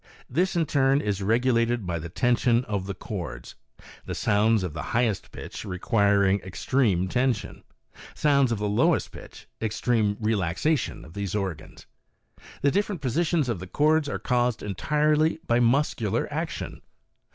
[0.27, 3.53] This, in turn, is regulated by the tension of the cords;
[4.11, 7.03] sounds of the highest pitch requiring ex AND VOCAL ILLUSIONS.
[7.03, 7.63] 55 treme tension,
[8.15, 11.85] sounds of the lowest pitch extreme relaxation of those organs.
[12.63, 16.81] The different positions of the cords are caused entirely by muscular action.